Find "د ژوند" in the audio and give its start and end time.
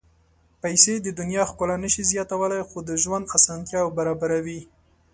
2.89-3.31